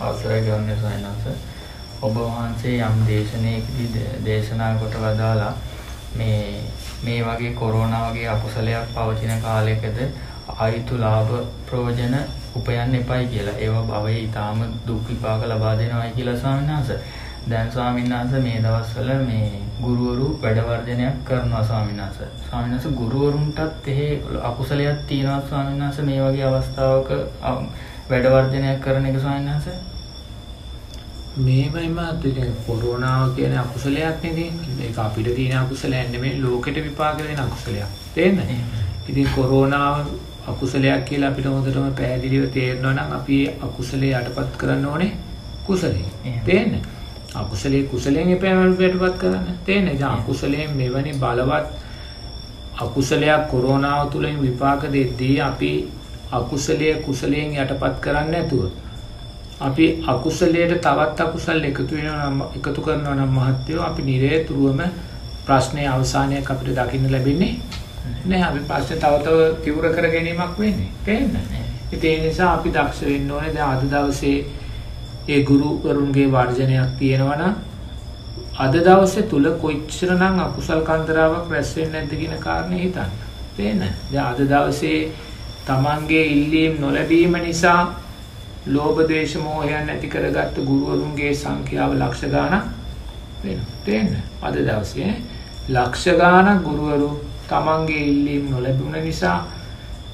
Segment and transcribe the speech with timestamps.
[0.00, 1.24] අවසරයි ගෞරවනීය සයනස
[2.00, 5.52] ඔබ වහන්සේ යම් දේශනාවකදී දේශනා කොට වදාලා
[6.14, 6.62] මේ
[7.02, 9.98] මේ වගේ කොරෝනා වගේ අකුසලයක් පවතින කාලයකද
[10.56, 11.32] ආයුතු ලාභ
[11.66, 12.14] ප්‍රයෝජන
[12.54, 13.56] උපයන්න එපයි කියලා.
[13.56, 17.00] ඒවා භවයේ ඊටාම දුක් විපාක ලබා දෙනවායි කියලා ස්වාමීන් වහන්සේ.
[17.50, 19.50] දැන් ස්වාමීන් වහන්සේ මේ දවස්වල මේ
[19.82, 22.30] ගුරුවරු වැඩ වර්ධනයක් කරනවා ස්වාමීන් වහන්සේ.
[22.46, 24.08] ස්වාමීන් වහන්සේ ගුරුවරුන්ටත් එහෙ
[24.44, 27.08] අකුසලයක් තියෙනවා ස්වාමීන් වහන්සේ මේ වගේ අවස්ථාවක
[28.10, 29.78] වැඩ වර්ධනයක් කරන එක ස්වාමීන් වහන්සේ.
[31.36, 34.52] මේවයිම දැන් කොරෝනාව කියන අකුසලයක් නෙදී.
[34.80, 37.86] ඒක අපිට තියෙන අකුසලයක් නෙමෙයි ලෝකෙට විපාක දෙන අකුසලයක්.
[38.14, 38.50] තේරෙනවද?
[39.08, 40.06] ඉතින් කොරෝනාව
[40.46, 45.12] අකුසලයක් කියලා අපිට හොඳටම පැහැදිලිව තේරෙනවා නම් අපි අකුසලේ යටපත් කරන්න ඕනේ
[45.64, 46.06] කුසලේ.
[46.44, 46.82] තේරෙන්නේ?
[47.34, 49.46] අකුසලේ කුසලයෙන් එපෑම යටපත් කරන්න.
[49.64, 50.00] තේරෙන්නේ?
[50.00, 51.66] දැන් අකුසලයෙන් මෙවැනි බලවත්
[52.78, 55.72] අකුසලයක් කොරෝනාව තුලින් විපාක දෙද්දී අපි
[56.32, 58.87] අකුසලයේ කුසලයෙන් යටපත් කරන්නේ නැතුව
[59.60, 64.80] අපි අකුසලයට තවත් අකුසල් එකතු වෙනවා නම් එකතු කරනවා නම් මහත්යෝ අපි නිරේතුරුවම
[65.44, 67.54] ප්‍රශ්නයේ අවසානයක් අපිට දකින්න ලැබෙන්නේ
[68.24, 70.90] නෑ අපි ප්‍රශ්න තව තව තිවුර කර ගැනීමක් වෙන්නේ.
[71.04, 71.64] තේරෙන්නේ?
[71.94, 73.54] ඒ නිසා අපි දක්ෂ වෙන්න ඕනේ.
[73.54, 74.38] දැන් අද දවසේ
[75.28, 77.54] ඒ ගුරුවරුන්ගේ වර්ජනයක් තියෙනවා නම්
[78.56, 83.10] අද දවසේ තුල කොච්චරනම් අකුසල් කන්දරාවක් රැස් වෙන්නේ නැද්ද කියන කාරණේ හිතන්න.
[83.56, 83.92] තේරෙන්නේ?
[84.12, 84.98] දැන් අද දවසේ
[85.66, 87.80] Tamanගේ ඉල්ලීම් නොලැබීම නිසා
[88.68, 92.64] ලෝභ දේශ මොහයන් නැති කරගත්ත ගුරුවරුන්ගේ සංඛ්‍යාව ලක්ෂ ගාණක්
[93.42, 93.66] වෙනවා.
[93.84, 94.22] තේරෙන්නේ?
[94.42, 95.12] අද දවසේ
[95.70, 97.10] ලක්ෂ ගාණක් ගුරුවරු
[97.46, 99.38] තමන්ගේ ඉල්ලීම් නොලැබුණ නිසා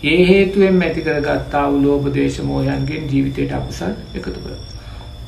[0.02, 4.62] ඒ හේතුවෙන් ඇති කරගත්තා වූ ලෝභ දේශ මොහයන්ගෙන් ජීවිතයට අකුසල් එකතු කරනවා.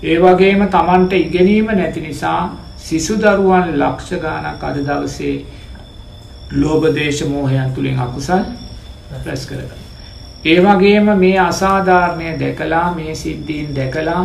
[0.03, 2.41] ඒ වගේම තමන්ට ඉගෙනීම නැති නිසා
[2.79, 5.35] සිසු දරුවන් ලක්ෂ ගාණක් අද දවසේ
[6.53, 8.45] ලෝභ දේශ මොහයන් තුලින් අකුසල්
[9.25, 9.86] රැස් කරගන්නවා.
[10.47, 14.23] ඒ වගේම මේ අසාධාරණය දැකලා මේ සිද්ධීන් දැකලා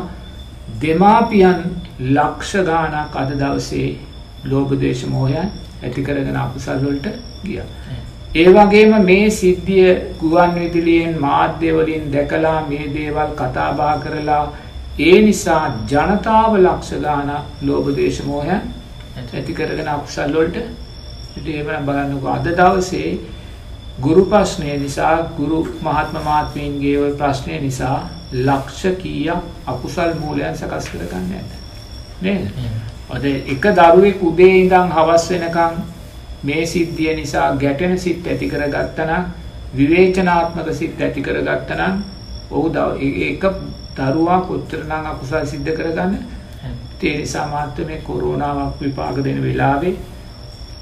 [0.81, 1.61] දෙමාපියන්
[2.09, 3.89] ලක්ෂ ගාණක් අද දවසේ
[4.45, 5.49] ලෝභ දේශ මොහයන්
[5.81, 7.07] ඇති කරගෙන අකුසල් වලට
[7.43, 7.67] ගියා.
[8.33, 9.87] ඒ වගේම මේ සිද්ධිය
[10.19, 14.45] ගුවන් විදුලියෙන් මාධ්‍ය වලින් දැකලා මේ දේවල් කතා බහ කරලා
[14.99, 18.61] ඒ නිසා ජනතාව ලක්ෂ ගාණක් ලෝභ දේශ මොහයන්
[19.33, 20.57] ඇති කරගෙන අකුසල් වලට
[21.37, 23.11] ඉතින් එහෙම බලන්නකෝ අද දවසේ
[23.99, 31.33] ගුරු ප්‍රශ්නය නිසා ගුරු මහත්ම මාත්මීන්ගේ ওই ප්‍රශ්නය නිසා ලක්ෂ කීයක් අකුසල් මූලයන් සකස් කරගන්න
[31.33, 31.51] ඇත.
[32.21, 32.47] නේද?
[33.09, 35.83] අද එක දරුවෙක් උදේ ඉඳන් හවස් වෙනකන්
[36.43, 39.25] මේ සිද්ධිය නිසා ගැටෙන සිත් ඇති කරගත්තනම්
[39.73, 42.03] විවේචනාත්මක සිත් ඇති කරගත්තනම්
[42.51, 43.43] ඔහු ඒක
[43.97, 46.15] දරුවා කොච්චරනම් අකුසල් සිද්ධ කරගන්න
[47.03, 49.95] ඒ නිසා මාත්‍ය මේ කොරෝනාවක් විපාක දෙන වෙලාවේ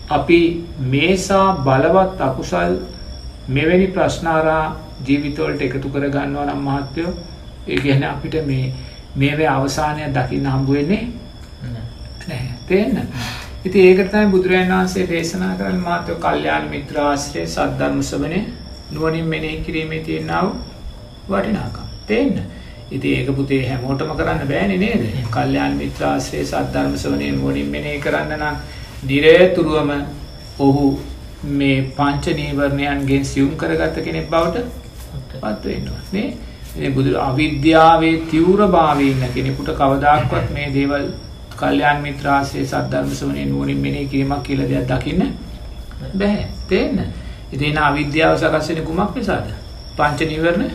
[0.09, 0.39] අපි
[0.85, 2.73] මේසා බලවත් අකුසල්
[3.49, 4.63] මෙවැනි ප්‍රශ්නාරා
[5.07, 7.11] ජීවිතවලට එකතු කර ගන්නවා නම් මහත්තයෝ
[7.67, 8.65] ඒ කියන්නේ අපිට මේ
[9.15, 11.03] මේවේ අවසානය දකින්න හම්බ වෙන්නේ
[12.27, 12.53] නැහැ.
[12.67, 12.97] තේන්න.
[13.65, 18.43] ඉතින් ඒකට තමයි බුදුරජාණන් වහන්සේ දේශනා කරන්නේ මාත්‍ය කල්යාණ මිත්‍ර ආශ්‍රය සද්ධර්ම ශ්‍රවණේ
[18.91, 20.43] නුවණින් මෙනෙහි කිරීමේ තියෙනා
[21.29, 21.85] වටිනාකම.
[22.07, 22.41] තේන්න.
[22.91, 25.03] ඉතින් ඒක පුතේ හැමෝටම කරන්න බෑනේ නේද?
[25.31, 28.55] කල්යාණ මිත්‍ර ආශ්‍රය සද්ධර්ම ශ්‍රවණේ නුවණින් මෙනෙහි කරන්න නම්
[29.07, 29.91] දිරේතුරුවම
[30.59, 30.85] ඔහු
[31.43, 34.65] මේ පංච නීවරණයන්ගෙන් සියුම් කරගත්ත කෙනෙක් බවට
[35.33, 36.37] පත් වෙනවා නේ?
[36.75, 41.07] ඉතින් බුදු අවිද්‍යාවේ තීව්‍රභාවයේ ඉන්න කෙනෙකුට කවදාක්වත් මේ දේවල්
[41.51, 45.23] කල්යාණ මිත්‍රාශ්‍රයේ සද්ධර්ම ශ්‍රවණේ නුවණින් මෙනෙහි කිරීමක් කියලා දෙයක් දකින්න
[46.13, 46.45] බෑ.
[46.67, 46.99] තේන්න.
[47.51, 49.49] ඉතින් අවිද්‍යාව සකස් වෙන්නේ කුමක් නිසාද?
[49.97, 50.71] පංච නීවරණ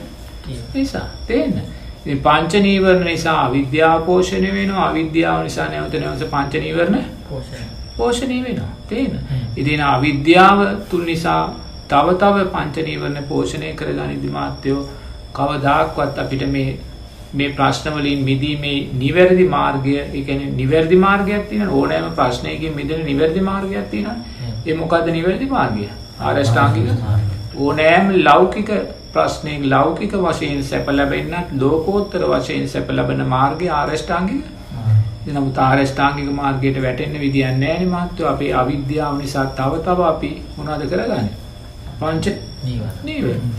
[0.74, 1.06] නිසා.
[1.26, 1.60] තේන්න.
[2.00, 4.88] ඉතින් පංච නීවරණ නිසා අවිද්‍යාව පෝෂණය වෙනවා.
[4.88, 8.72] අවිද්‍යාව නිසා නැවත නැවත පංච නීවරණ පෝෂණය පෝෂණය වෙනවා.
[8.88, 9.18] තේන්න.
[9.56, 11.42] ඉතින් අවිද්‍යාව තුල නිසා
[11.88, 14.80] තව තව පංච නීවරණ පෝෂණය කරගනිද්දි මාත්‍යෝ
[15.32, 16.68] කවදාක්වත් අපිට මේ
[17.34, 23.42] මේ ප්‍රශ්න වලින් මිදීමේ නිවැරදි මාර්ගය ඒ කියන්නේ නිවැරදි මාර්ගයක් තියෙනවා ඕනෑම ප්‍රශ්නයකින් මිදෙන නිවැරදි
[23.42, 24.16] මාර්ගයක් තියෙනවා
[24.66, 25.88] ඒ මොකද්ද නිවැරදි මාර්ගය?
[26.20, 26.86] ආරෂ්ඨාංගික?
[27.58, 28.70] ඕනෑම ලෞකික
[29.12, 34.44] ප්‍රශ්නයක ලෞකික වශයෙන් සැප ලැබෙන්නත් ලෝකෝත්තර වශයෙන් සැප ලැබෙන මාර්ගය ආරෂ්ඨාංගික
[35.26, 41.32] නමුත් ආරෂ්ඨාංගික මාර්ගයට වැටෙන්න විදියක් නැහැ නේ අපේ අවිද්‍යාව නිසා තව තව අපි මොනවද කරගන්නේ?
[42.00, 42.26] පංච
[43.04, 43.52] නීවරණ.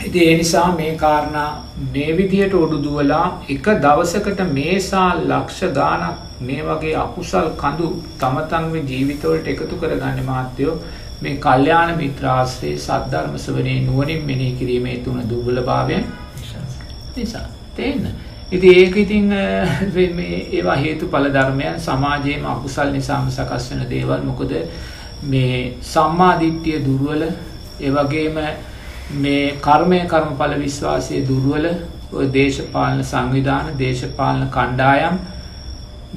[0.00, 1.50] ඉතින් ඒ නිසා මේ කාරණා
[1.92, 8.84] මේ විදියට ඔඩු දුවලා එක දවසකට මේසා ලක්ෂ ගාණක් මේ වගේ අකුසල් කඳු තම තමන්ගේ
[8.84, 10.74] ජීවිතවලට එකතු කරගන්න මාත්‍යෝ
[11.22, 16.04] මේ කල්යාණ මිත්‍රාශ්‍රයේ සද්ධර්ම ශ්‍රවණේ නුවණින් මෙනෙහි කිරීමේ තුන දුර්වලභාවයන්
[17.16, 17.46] නිසා.
[17.76, 18.08] තේන්න.
[18.54, 19.28] ඉතින් ඒක ඉතින්
[20.12, 24.20] මේ ඒවා හේතුඵල ධර්මයන් සමාජයේම අකුසල් නිසාම සකස් වෙන දේවල්.
[24.22, 24.52] මොකද
[25.24, 27.22] මේ සම්මා දිට්ඨිය දුර්වල
[27.80, 28.36] ඒ වගේම
[29.16, 31.66] මේ කර්මය කර්මඵල විශ්වාසය දුර්වල
[32.12, 35.18] ඔය දේශපාලන සංවිධාන දේශපාලන කණ්ඩායම්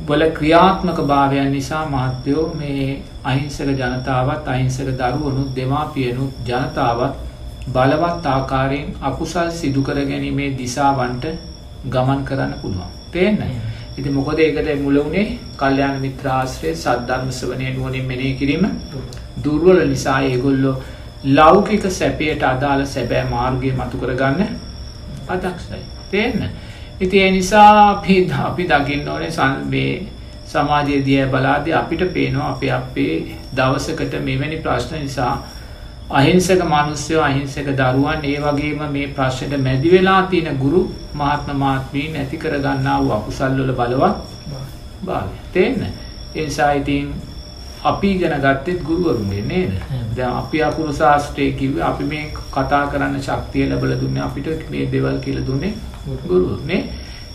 [0.06, 7.13] වල ක්‍රියාත්මක භාවයන් නිසා මහත්තයෝ මේ අහිංසක ජනතාවත් අහිංසක දරුවනුත් දෙමාපියනුත් ජනතාවත්
[7.68, 11.25] බලවත් ආකාරයෙන් අකුසල් සිදුකර ගැනීමේ දිසාවන්ට
[11.88, 12.92] ගමන් කරන්න පුළුවන්.
[13.12, 13.42] තේන්න
[13.98, 15.25] ඉති මොකද ඒකට මුල වුණේ
[15.56, 18.69] කල්්‍යයාන මිත්‍රාශ්‍රය සද්ධර්මස්වනය නුවනින් මෙනේ කිරීම.
[19.44, 20.75] දුර්වල නිසා ඒගොල්ලෝ
[21.25, 24.50] ලෞකික සැපයට අදාළ සැබෑ මාර්ගය මතු කරගන්න
[25.28, 25.81] අදක්ෂයි
[26.12, 26.50] තේන්න
[27.00, 30.07] ඉති ඒ නිසා අපි අපි දකින්න ඕනේ සන්බේ
[30.45, 33.16] සමාජය දිය බලාද අපිට පේනවා අප අපේ
[33.56, 35.33] දවසකට මෙවැනි ප්‍රශ්න නිසා
[36.09, 40.81] අහිංසක මනුස්්‍යයෝ අහිංසක දරුවන් ඒ වගේම මේ ප්‍රශ්යට මැදි වෙලා තියෙන ගුරු
[41.13, 44.15] මාත්ම මාත්මී නැති කරගන්නා වූ අකුසල්ලොල බලවත්
[45.06, 45.81] භාව තේන්න
[46.33, 47.09] එනිසා ඉතින්
[47.83, 49.74] අපි ගැන ගත්තෙත් ගුරුවරුන්ගේ නේද?
[50.15, 55.18] ද අපි අකුරු ශාස්ත්‍රය කිව අපි මේ කතා කරන්න ශක්තිය ලබල දුන්න අපිට මේ දෙවල්
[55.19, 55.74] කියල දුන්නේ
[56.25, 56.81] ගුරුනේ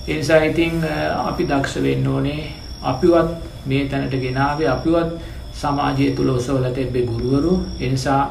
[0.06, 0.80] එනිසා ඉතිං
[1.22, 2.52] අපි දක්ෂ වෙන්න ඕනේ.
[2.82, 3.28] අපිවත්
[3.66, 5.10] මේ තැනට ගෙනාවේ අපිවත්
[5.54, 7.52] සමාජය තුළ ඔසවල තෙබ්බේ ගුරුවරු.
[7.80, 8.22] එනිසා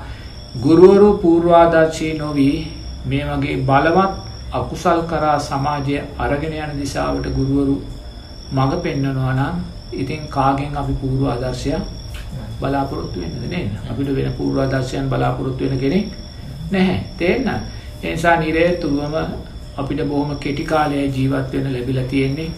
[0.55, 2.67] ගුරුවරු පූර්වාදර්ශී නොවී
[3.05, 4.13] මේ වගේ බලවත්
[4.53, 7.75] අකුසල් කරා සමාජය අරගෙන යන දිසාවට ගුරුවරු
[8.51, 9.55] මඟ පෙන්න්නනවා නම්
[9.93, 11.83] ඉතින් කාගෙන් අපි පූර්ව ආදර්ශයක්
[12.59, 13.69] බලාපොරොත්තු වෙන්න නේ.
[13.89, 16.07] අපිට වෙන පූර්වාදර්ශයන් බලාපොරොත්තු වෙන කෙනෙක්
[16.71, 16.99] නැහැ.
[17.17, 17.49] තේන්න
[18.03, 19.15] එනිසා නිරේතුරුවම
[19.77, 22.51] අපිට බොහොම කෙටිකාලය ජීවත් වෙන ලැබිලා තියෙන්නේ.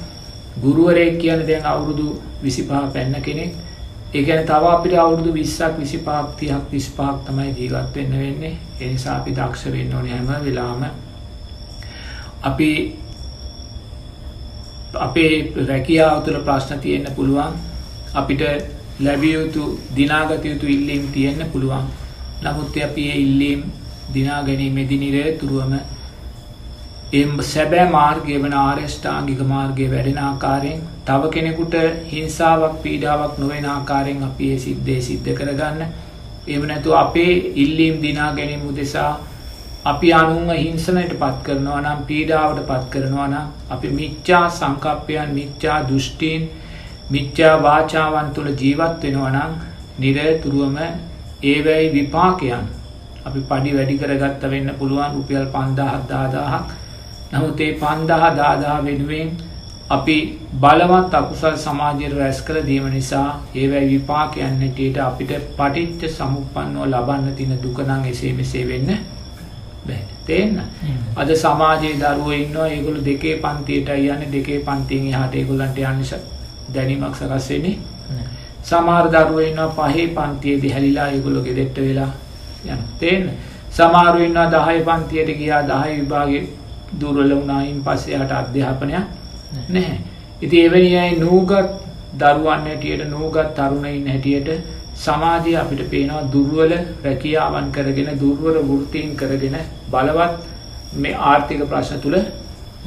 [0.57, 2.07] ගුරුවරයෙක් කියන දැන් අවුරුදු
[2.44, 3.54] විසිපා පැන්න කෙනෙක්.
[4.13, 8.57] ඒගැන තව අපිට අවුරුදු විස්සක් විසි පාක්තියක් විස්පාක් තමයි ජීවත් වෙන්න වෙන්නේ.
[8.80, 10.86] එනිසා අපි දක්ෂ වෙන්න ඕන හැම වෙලාම
[12.44, 12.69] අපි
[15.00, 17.54] අපේ රැකියාව තුළ ප්‍රශ්න තියෙන්න පුළුවන්.
[18.13, 18.42] අපිට
[19.00, 21.86] ලැබියයුතු දිනාගත යුතු ඉල්ලීම් තියෙන්න පුළුවන්.
[22.44, 23.63] නමුත් අපි ඉල්ලීම්
[24.13, 25.38] දිනා ගැනීමෙදි නිරේ
[27.13, 31.75] තුරුවම එම් සැබෑ මාර්ගය වන ආර්යෂ්ඨාංගික මාර්ගය වැඩෙන ආකාරයෙන් තව කෙනෙකුට
[32.12, 35.81] හිංසාවක් පීඩාවක් නොවෙන ආකාරයෙන් අපි ඒ සිද්ධේ සිද්ධ කරගන්න.
[36.48, 39.19] එම නැතු අපේ ඉල්ලීම් දිනා ගැනීම උදෙසා
[39.86, 46.51] අපි අනුන්ව හිංසනයට පත් කරනවා නම් පීඩාවට පත් කරනවා නම් අපි මිච්චා සංකප්පයන් මිච්චා දෘෂ්ටීන්
[47.12, 49.51] මිච්චා වාචාවන් තුළ ජීවත් වෙනවා නම්
[50.00, 50.77] නිරතුරුවම
[51.44, 52.66] ඒවැයි විපාකයන්
[53.25, 55.12] අපි පඩි වැඩි කරගත්ත වෙන්න පුළුවන්.
[55.16, 56.81] රුපියල් පන්දාහත් දාදාහක්
[57.33, 59.30] නමුත් ඒ පන්දහ දාදා වෙනුවෙන්
[59.89, 60.18] අපි
[60.57, 68.07] බලවත් අකුසල් සමාජයට රැස් කළ දීම නිසා ඒවැයි විපාකයන්නටට අපිට පටිච්ච සමුපන්නෝ ලබන්න තින දුකනං
[68.07, 68.94] එසේ මෙසේ වෙන්න
[70.21, 70.62] තේන්න
[71.15, 76.13] අද සමාජයේ දරුව ඉන්නවා ඒගොලු දෙකේ පන්තියට යන්න දෙකේ පන්තින් හට ඒගොලන්ට යන්නස
[76.69, 77.75] දැනීමක් සකස්සෙන්නේ
[78.63, 82.12] සමාර් දරුව ඉන්නවා පහේ පන්තියේදි හැලිලා ඒගොලො ගෙදෙට්ට වෙලා
[82.65, 83.30] යන තේන්න
[83.71, 86.44] සමාරු ඉන්නවා දහය පන්තියට ගියා දහය විභාගේ
[87.00, 89.06] දුරල වුණයින් පස්සේ හට අධ්‍යාපනයක්
[89.69, 89.98] නැහැ.
[90.42, 91.51] ඉති එවැනි අයි නූගත්
[92.19, 94.50] දරුවන් හැටියට නූගත් තරුණයින් හැටියට
[94.95, 96.74] සමාජය අපිට පේනවා දුර්වල
[97.04, 99.56] රැකියාවන් කරගෙන දුර්වල වෘතීන් කරගෙන
[99.92, 100.34] බලවත්
[100.95, 102.18] මේ ආර්ථික ප්‍රශ්න තුළ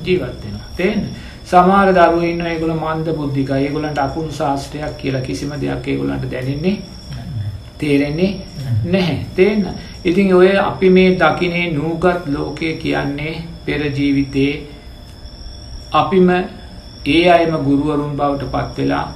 [0.04, 0.60] ජීවත්වෙන.
[0.76, 1.08] තේන්
[1.44, 6.76] සමාර දරුවන්න ඒගොල මන්ද බුද්ධික ඒගොලන්ට අකුණු ශාස්ත්‍රයක් කියලා කිසිම දෙයක් ඒගොලන්ට දැනෙන්නේ
[7.78, 8.30] තේරෙන්නේ
[8.84, 9.68] නැහැ තේන්න.
[10.04, 13.34] ඉතින් ඔය අපි මේ දකිනේ නූගත් ලෝකය කියන්නේ
[13.66, 14.52] පෙරජීවිතයේ
[15.92, 16.28] අපිම
[17.06, 19.06] ඒ අයම ගුරුවරුන් බවට පත්වෙලා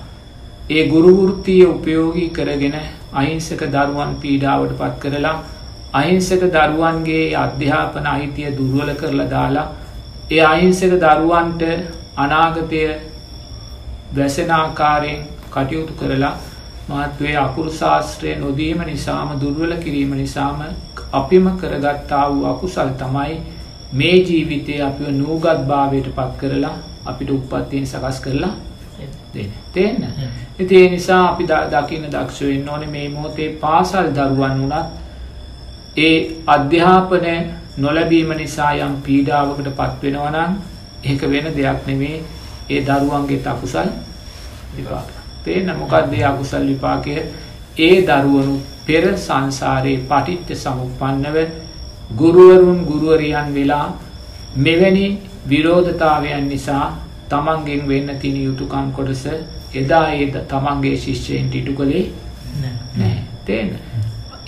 [0.71, 2.77] ඒ ගුරුවෘත්තිය උපයෝගී කරගෙන
[3.15, 5.37] අහිංසක දරුවන් පීඩාවට පත් කරලා
[5.93, 9.67] අහිංසක දරුවන්ගේ අධ්‍යාපන අහිතිය දුර්වල කරලා දාලා
[10.31, 11.63] ඒ අහිංසක දරුවන්ට
[12.17, 12.83] අනාගතය
[14.13, 16.35] වැසනාකාරයෙන් කටයුතු කරලා
[16.89, 20.63] මහත්වේ අකුරු ශාස්ත්‍රය නොදීම නිසාම දුර්වල කිරීම නිසාම
[21.13, 23.37] අපිම කරගත්තා වූ අකුසල් තමයි
[23.93, 28.55] මේ ජීවිතය අපිව නූගත් භාවයට පත් කරලා අපිට උපත්තියෙන් සකස් කරලා
[29.73, 30.07] තේන්න?
[30.59, 34.87] ඉතිේ නිසා අපි දකින්න දක්ෂවෙන්න ඕන මේ මොහොතේ පාසල් දරුවන් වනත්
[35.99, 36.17] ඒ
[36.47, 37.35] අධ්‍යාපනය
[37.79, 40.53] නොලැබීම නිසා යම් පීඩාවකට පත්වෙනවනම්
[41.05, 42.23] ඒක වෙන දෙයක් නෙමේ.
[42.69, 43.89] ඒ දරුවන්ගේ තකුසල්
[44.77, 45.09] විපාක.
[45.45, 45.77] තේන්න?
[45.77, 47.17] මොකක්දේ අකුසල් විපාකය?
[47.79, 51.37] ඒ දරුවනු පෙර සංසාරයේ පටිච්ච සමුපන්නව
[52.11, 53.87] ගුරුවරුන් ගුරුවරියන් වෙලා
[54.57, 56.85] මෙවැනි විරෝධතාවයන් නිසා
[57.29, 59.27] තමන්ගෙන් වෙන්න තින යුතුකම් කොටස
[59.75, 62.07] එදා ඒ තමන්ගේ ශිෂ්‍යයෙන් ටිටු කළේ
[62.97, 63.17] නෑ.
[63.45, 63.71] තේන.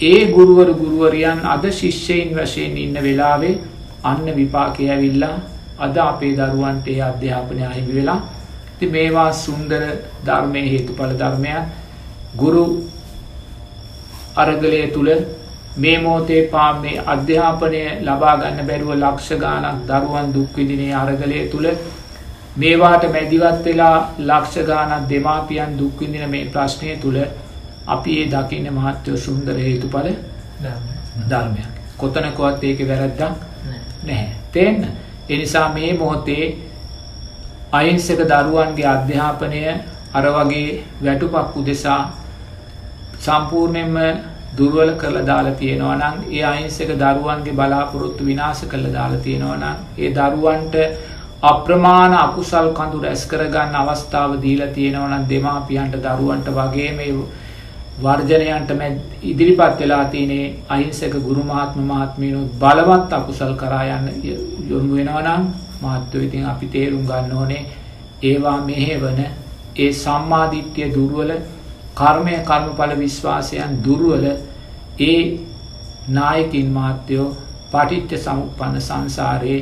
[0.01, 3.59] ඒ ගුරුවර ගුරුවරියන් අද ශිෂ්‍යයින් වශයෙන් ඉන්න වෙලාවේ
[4.05, 5.37] අන්න විපාකය ඇවිල්ලා
[5.79, 8.21] අද අපේ දරුවන්ට ඒ අධ්‍යාපනය අහිමි වෙලා.
[8.79, 9.83] ති මේවා සුන්දර
[10.25, 11.63] ධර්මය හේතු පල ධර්මයක්.
[12.37, 12.65] ගුරු
[14.37, 15.11] අරගලය තුළ
[15.77, 21.67] මේ මොහොතේ පා මේ අධ්‍යාපනය ලබා ගන්න බැරුව ලක්ෂ ගානක් දරුවන් දුක් විඳිනේ අරගලය තුල
[22.57, 27.17] මේවාට මැදිවත් වෙලා ලක්ෂ ගානක් දෙමාපියන් දුක් විඳින මේ ප්‍රශ්නය තුල
[27.87, 30.09] අපි ඒ දකින්න මහත්වය සුන්දර හේතුඵල
[31.29, 31.71] ධර්මයක්.
[31.99, 33.21] කොතනකවත් ඒක වැරද්දක්
[34.03, 34.29] නැහැ.
[34.53, 34.87] තේන්න.
[35.29, 36.45] ඒ නිසා මේ මොහොතේ
[37.73, 39.63] අහිංසක දරුවන්ගේ අධ්‍යාපනය
[40.13, 42.03] අර වගේ වැටුපක් උදෙසා
[43.19, 43.97] සම්පූර්ණයෙන්ම
[44.53, 50.11] දුර්වල කරලා දාලා තියෙනවා නම් ඒ අහිංසක දරුවන්ගේ බලාපොරොත්තු විනාශ කරලා දාලා තියෙනවා නම් ඒ
[50.13, 50.75] දරුවන්ට
[51.45, 57.13] අප්‍රමාණ අකුසල් කඳු රැස් කරගන්න අවස්ථාව දීලා තියෙනවා නම් දෙමාපියන්ට දරුවන්ට වගේ මේ
[57.99, 58.71] වර්ජනයන්ට
[59.25, 64.09] ඉදිරිපත් වෙලා තියෙනේ අහිංසක ගුරු මහත්ම මහත්මීනුත් බලවත් අකුසල් කරා යන්න
[64.69, 65.49] යොමු වෙනවා නම්
[65.83, 67.65] මහත්වෝ ඉතින් අපි තේරුම් ගන්න ඕනේ
[68.23, 69.21] ඒවා මෙහෙවන
[69.77, 71.31] ඒ සම්මාදිට්ඨිය දුර්වල
[71.97, 74.27] කර්මය කර්මඵල විශ්වාසයන් දුර්වල
[75.01, 75.21] ඒ
[76.11, 77.29] නායකින් මාත්‍යයෝ
[77.73, 79.61] පටිච්ච සමුප්පන්න සංසාරයේ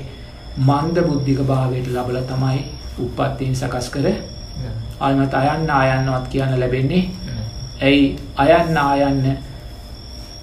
[0.58, 2.60] මන්ද බුද්ධික භාවයට ලබල තමයි
[2.98, 4.06] උපත්තියෙන් සකස් කර
[5.00, 7.04] අල්මත අයන්න අයන්නවත් කියන්න ලැබෙන්නේ.
[7.80, 9.24] ඇයි අයන්න අයන්න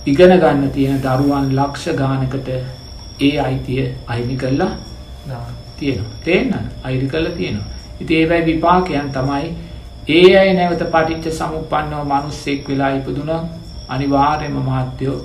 [0.06, 2.50] ඉගෙන ගන්න තියෙන දරුවන් ලක්ෂ ගානකට
[3.20, 4.72] ඒ අයිතිය අහිමි කරලා
[5.78, 6.12] තියෙනවා.
[6.24, 6.54] තේන්න
[6.84, 7.68] අයිරි කරලා තියෙනවා.
[8.00, 9.56] ඉති ඒවැයි විපාකයන් තමයි
[10.08, 13.32] ඒ අය නැවත පටිච්ච සමුපන්නව මනුස්සෙක් වෙලා ඉපදුන
[13.90, 15.18] අනිවාර්යම මහත්තයෝ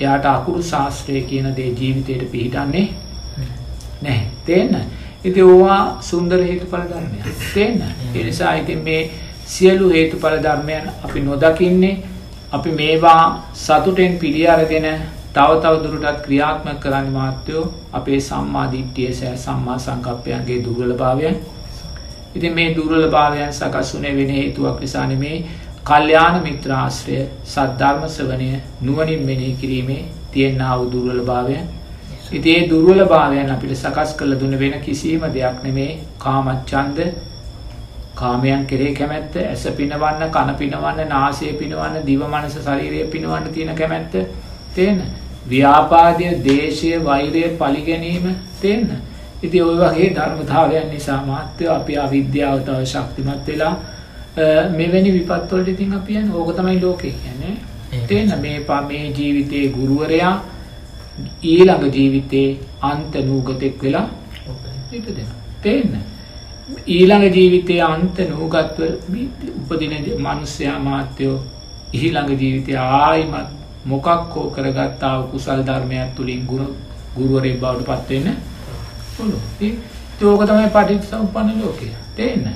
[0.00, 2.86] එයාට අකුරු ශාස්ත්‍රය කියන දේ ජීවිතයට පිහිටන්නේ
[4.02, 4.26] නැහැ.
[4.46, 4.76] තේන්න?
[5.24, 7.18] ඉති ඕවා සුන්දර හේතුඵල ධර්මය
[7.48, 7.82] තේන්න?
[8.14, 9.02] එනිසා ඉතින් මේ
[9.46, 11.94] සියලු හේතුඵල ධර්මයන් අපි නොදකින්නේ.
[12.52, 14.86] අපි මේවා සතුටෙන් පිළි අරගෙන
[15.34, 21.36] තව තව දුරටත් ක්‍රියාත්මක කරන්න මාත්‍යයෝ අපේ සම්මාධිට්ටිය සෑ සම්මා සංකප්පයන්ගේ දුර්වල භාවයන්
[22.34, 25.44] ඉතින් මේ දුර්වල භාවයන් සකස් වනේ වෙන හේතුවක් නිසාන මේ
[25.84, 31.64] කල්්‍යාන මිත්‍රාශ්‍රය සද්ධර්ම සවනය නුවනින් මෙනී කිරීමේ තියෙන්න්න වූ දුර්වල භාවයන්
[32.32, 37.00] ඉතිේ දුර්වල භාවයන් අපිට සකස් කළ දුන්න වෙන කිසිීම දෙයක් නෙමේ කාමච්චන්ද
[38.14, 44.14] කාමයන් කෙරේ කැමැත්ත ඇස පිනවන්න කණ පිනවන්න නාසය පිනවන්න දිව මනස ශරීරය පිනවන්න තියෙන කැමැත්ත
[44.74, 45.02] තියෙන
[45.46, 48.90] ව්‍යාපාදය දේශය වෛරය පලිගැනීම තියෙන්න
[49.42, 53.74] ඉති ඔය වගේ ධර්මතාවයන් නිසා මාත්‍යය අපි අවිද්‍යාවතාව ශක්තිමත් වෙලා
[54.72, 57.56] මෙවැනි විපත්වලට ඉතින් අපියන් ඕක තමයි ලෝකය කියන්නේ.
[58.06, 60.34] තියෙන මේ මේ ජීවිතයේ ගුරුවරයා
[61.44, 64.08] ඊළඟ ජීවිතයේ අන්ත නූගතෙක් වෙලා
[64.92, 65.26] ඉපදෙන
[65.62, 65.96] තේන්න
[66.88, 68.78] ඊළඟ ජීවිතය අන්ත නූගත්ව
[69.62, 71.38] උපදින මනුස්්‍යයා මාත්‍යයෝ
[71.92, 73.50] ඉහිළඟ ජීවිතය ආයිමත්
[73.84, 76.76] මොකක් හෝ කරගත්තාව කුසල් ධර්මයක් තුළින් ගුණ
[77.16, 77.86] ගුරුවරේ බවට
[79.20, 79.76] පත්වවෙන්න පුළු
[80.20, 81.88] තෝක තමයි පටිත් සම්පන්න ලෝකය.
[82.16, 82.48] තේන්න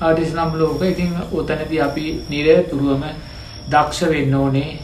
[0.00, 3.04] ආටිස් නම් ලෝක ඉතින් ඔතනති අපි නිරය තුරුවම
[3.70, 4.78] දක්ෂ වෙන්න ඕනේ.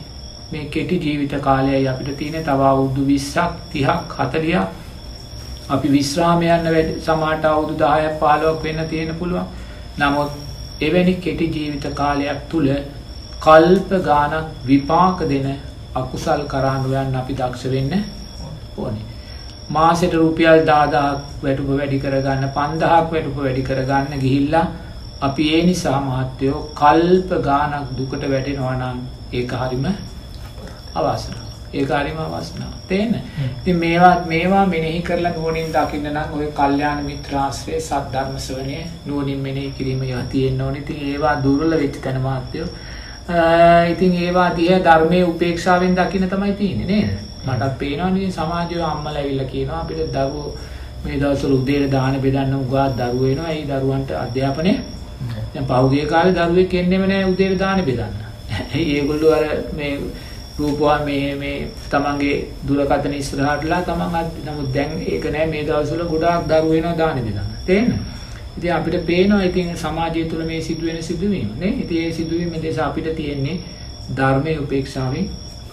[0.53, 4.69] මේ කෙටි ජීවිත කාලයයි අපිට තියෙන තවා උද්දු විස්සක් තිහක් හතලියක්
[5.69, 9.47] අපි විශ්‍රාමයන්න වැඩ සමාට අවුදු දායක් පාලුවක් වෙන්න තියෙන පුළුවන්.
[9.99, 10.31] නමුත්
[10.81, 12.71] එවැනි කෙටි ජීවිත කාලයක් තුළ
[13.41, 15.49] කල්ප ගානක් විපාක දෙන
[15.95, 18.05] අකුසල් කරානුවයන් අපි දක්ෂ වෙන්න
[18.77, 19.10] ඕනේ.
[19.71, 24.67] මාසෙට රුපියල් දාදාක් වැටුප වැඩි කරගන්න පන්දහක් වැටුප වැඩි කරගන්න ගිහිල්ලා
[25.21, 28.99] අපි ඒ නිසා මහත්තයෝ කල්ප ගානක් දුකට වැටෙනවනම්
[29.33, 29.87] ඒක හරිම
[30.97, 31.41] අවසන
[31.73, 33.13] ඒකාරිම අවස්නාව තේන
[33.65, 39.71] ති මේවත් මේවා මෙනෙහි කරලා නුවනින් දකින්න නම් ඔය කල්්‍යයාන මිත්‍රාශ්‍රය සද්ධර්මස වනය නුවනින් මෙනෙහි
[39.73, 40.81] කිරීම යතියෙන් ඕනි.
[40.83, 42.69] ති ඒවා දුරල වෙච්ච තැන මාත්‍යයෝ
[43.91, 47.30] ඉතින් ඒවා දිහ ධර්මය උපේක්ෂාවෙන් දකින තමයි තියන්නේ නේද?
[47.41, 50.47] මටත් පේනවානි සමාජය අම්මල ඇවිල්ල කියනවා අපිට දවෝ
[51.05, 54.73] මේ දවසර උදේට දාන බෙදන්න උගත් දරුවෙනවා ඇයි දරුවන්ට අධ්‍යාපනය.
[55.67, 58.15] පෞගේ කාල දරුවේ කෙන්නෙම නෑ උදේට දාන බෙදන්න.
[58.75, 59.93] ඒගොල්ලු අර මේ
[60.59, 61.57] රූපවා මේ මේ
[61.89, 67.53] තමන්ගේ දුරකතන ඉස්රහටලා තමන් නමුත් දැන් ඒක නෑ මේ දවසල ගොඩාක් දරුවෙනවා දාන බෙදන්න.
[67.67, 67.93] තේන්න
[68.57, 71.75] ඉති අපිට පේනවා ඉතින් සමාජය තුළ මේ සිදුවෙන සිදුවීම නේ.
[71.79, 73.61] ඉති ඒ සිදුවීම දෙස අපිට තියෙන්නේ
[74.13, 75.31] ධර්මය උපේක්ෂාවෙන්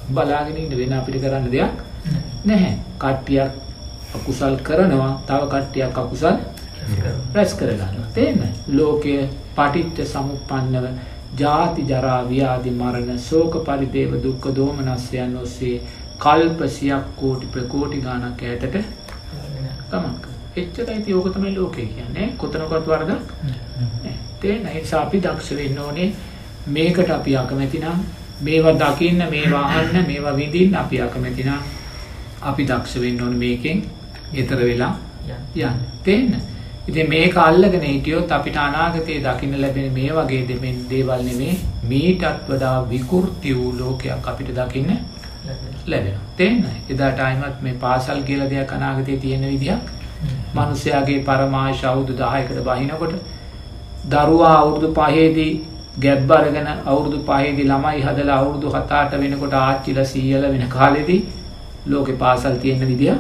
[0.10, 1.76] බලාගෙනට වෙන අපිට කරන්න දෙයක්
[2.46, 2.74] නැහැ.
[3.00, 3.52] කට්ටියක්
[4.16, 6.38] අකුසල් කරනවා තව කට්ටියක් අකුසල්
[7.34, 9.18] ප්‍රැස් කරගන්න තේන්න ලෝකය
[9.56, 10.86] පටිට්ට සමුපන්නව
[11.38, 15.82] ජාති ජරාව්‍යාදි මරණ සෝක පරිදේව දුක්ක දෝමනස්යන් ඔස්සේ
[16.20, 18.78] කල්පසියක් කෝටි ප්‍රකෝටි ගානක් ඇතට
[19.92, 20.24] ගමන්ක
[20.56, 22.28] එච්චර ඇති ඕක තමයි ලෝකය කියන්නේ.
[22.38, 23.28] කොතනකොත් වරදක්
[24.42, 26.14] තේ නිසා අපි දක්ෂ වෙන්න ඕනේ.
[26.68, 28.00] මේකට අපි අකමැතිනම්
[28.41, 31.53] මේවා දකින්න මේවා අහන්න මේවා විඳින්න අපි අකමැතිනම්
[32.41, 33.84] අපි දක්ෂ වෙන්න ඕන මේකෙන්
[34.34, 34.94] එතර වෙලා
[35.56, 35.79] යන්න.
[36.03, 36.41] තේන්න?
[36.88, 41.56] ඉතින් මේක අල්ලගෙන හිටියොත් අපිට අනාගතයේ දකින්න ලැබෙන මේ වගේ දෙමෙන් දේවල් නෙමේ.
[41.84, 44.91] මීටත් වඩා විකෘති වූ ලෝකයක් අපිට දකින්න
[45.86, 46.25] ලැබෙනවා.
[46.38, 46.67] තේරෙනවද?
[46.89, 49.82] එදාට ආයිමත් මේ පාසල් කියලා දෙයක් අනාගතේ තියෙන විදියක්
[50.56, 53.15] මිනිස්යාගේ පරමාශ අවුරුදු 10කට බහිනකොට
[54.12, 55.51] දරුවා අවුරුදු 5ේදී
[56.04, 61.22] ගැබ් අරගෙන අවුරුදු 5ේදී ළමයි හදලා අවුරුදු 7-8 වෙනකොට ආච්චිලා සීයලා වෙන කාලෙදී
[61.92, 63.13] ලෝකේ පාසල් තියෙන විදිය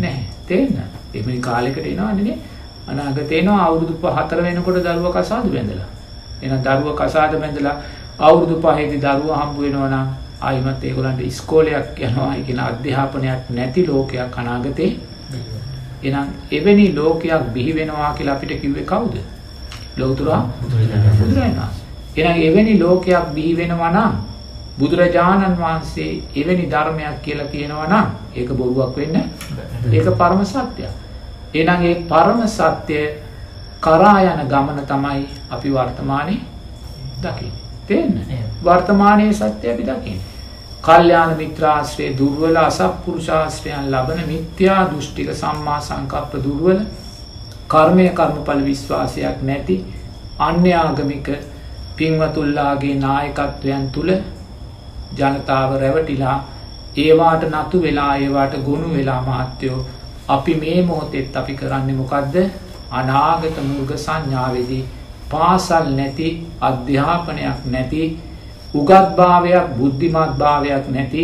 [0.00, 0.24] නැහැ.
[0.48, 0.92] තේරෙනවද?
[1.14, 2.38] එහෙම කාලයකට එනවනේ
[2.90, 5.88] අනාගතේ එනවා අවුරුදු 4 වෙනකොට දරුවා කසාද බැඳලා.
[6.42, 7.76] එහෙනම් දරුවා කසාද බැඳලා
[8.18, 10.08] අවුරුදු 5ේදී දරුවා හම්බ වෙනවා නම්
[10.46, 14.90] ආයිමත් ඒගොල්ලන්ට ඉස්කෝලයක් යනවා කියන අධ්‍යාපනයක් නැති ලෝකයක් අනාගතේ
[16.02, 19.16] එහෙනම් එවැනි ලෝකයක් බිහි වෙනවා කියලා අපිට කිව්වේ කවුද?
[19.96, 21.84] ලෞතුරා බුදුරජාණන් වහන්සේ.
[22.16, 24.12] එහෙනම් එවැනි ලෝකයක් බිහි වෙනවා නම්
[24.78, 29.26] බුදුරජාණන් වහන්සේ එවැනි ධර්මයක් කියලා කියනවා නම් ඒක බොරුවක් වෙන්නේ
[29.92, 30.92] ඒක පරම සත්‍යයක්.
[31.54, 33.00] එහෙනම් ඒ පරම සත්‍ය
[33.80, 36.40] කරා යන ගමන තමයි අපි වර්තමානයේ
[37.20, 37.62] දකින්නේ.
[37.86, 38.44] තේරෙන්නේ?
[38.64, 40.20] වර්තමානයේ සත්‍ය අපි දකින්නේ.
[40.82, 46.80] කල්යාණ මිත්‍රාශ්‍රයේ දුර්වල අසත්පුරුෂාශ්‍රයන් ලබන මිත්‍යා දෘෂ්ටික සම්මා සංකප්ප දුර්වල
[47.74, 49.76] කර්මය කර්මඵල විශ්වාසයක් නැති
[50.40, 51.28] අන්‍යාගමික
[51.96, 54.10] පින්වතුල්ලාගේ නායකත්වයන් තුළ
[55.14, 56.38] ජනතාව රැවටිලා
[56.96, 59.78] ඒවාට නතු වෙලා ඒවාට ගොුණු වෙලා මහත්තයෝ
[60.28, 62.36] අපි මේ මොහොතෙත් අපි කරන්නේ මොකක්ද
[62.92, 64.84] අනාගත මුර්ග සංඥාවේදී
[65.30, 66.28] පාසල් නැති
[66.60, 68.02] අධ්‍යාපනයක් නැති
[68.74, 71.22] උගත්භාවයක් බුද්ධිමත් භාවයක් නැති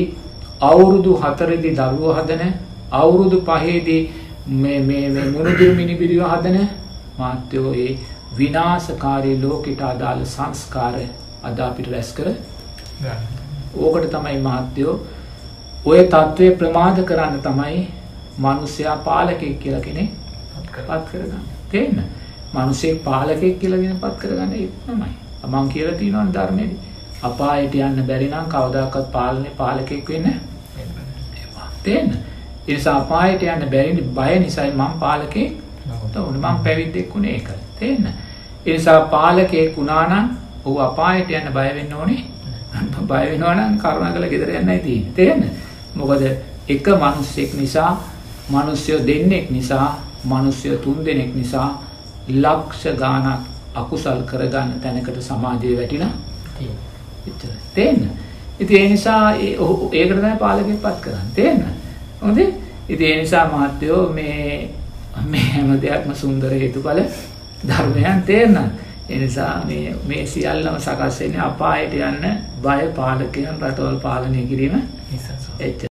[0.62, 2.42] අවුරුදු හතරදි දරුව හදන
[2.92, 4.02] අවුරුදු පහේදී
[5.26, 6.58] මුණුදුර මිනිබිරිව හදන
[7.18, 7.90] මාත්‍යයෝ ඒ
[8.38, 10.96] විනාසකාරී ලෝකට අදාළ සංස්කාර
[11.42, 12.28] අදාපිට රැස් කර
[13.76, 14.94] ඕකට තමයි මහත්තයෝ
[15.84, 17.84] ඔය තත්ත්වය ප්‍රමාද කරන්න තමයි
[18.38, 20.08] මනුස්්‍යයා පාලකෙක් කියල කෙනෙ
[20.64, 21.44] පත් කරගන්න.
[21.70, 22.02] තේන්න
[22.52, 25.12] මනුසේ පාලකෙක් කියලගෙන පත් කරගන්න එත්නමයි
[25.44, 26.78] අමං කියල තිීනවන් ධර්මයදී
[27.22, 30.26] අපායට යන්න බැරිනම් කවදක්ත් පාලනය පාලකෙක් වෙන්න
[32.60, 35.48] තියන්න එනිසා අපායට යන්න බැරිනි බය නිසයි මං පාලකේ
[36.18, 37.48] උන මං පැවිද්දෙක් වුණේ එක
[37.78, 38.12] තියන්න
[38.66, 42.24] එනිසා පාලකෙක් වුණානම් ඔහු අපායට යන්න බයවෙන්න ඕනේ.
[43.02, 45.44] බයවෙනවානම් කරුණ කළ ගෙදර යන්න ඇති තියන්න
[45.94, 46.22] මොකද
[46.68, 47.92] එක මනුස්සෙක් නිසා
[48.48, 49.88] මනුස්්‍යයෝ දෙන්නෙක් නිසා
[50.24, 51.68] මනුස්්‍යය තුන් දෙනෙක් නිසා
[52.28, 56.12] ලක්ෂ ගානක් අකුසල් කරගන්න තැනකට සමාජය වැටිලා
[57.74, 58.10] තේන්න
[58.60, 61.28] ඉති ඒ නිසා ඒකටම පාලකෙන් පත් කරන්න.
[61.34, 61.64] තේන්න
[62.22, 62.38] හොඳ.
[62.88, 64.70] ඉති ඒ නිසා මහත්තයෝ මේ
[65.24, 67.02] මේ හැම දෙයක්ම සුන්දර හේතු කළ
[67.64, 68.70] ධර්මයන් තේරන්න
[69.08, 69.52] එනිසා
[70.06, 72.26] මේ සියල්ලම සකස්වෙන්නේ අපායට යන්න
[72.62, 74.76] බය පාලකයන් රටවල් පාලනය කිරීම
[75.60, 75.86] එච්ච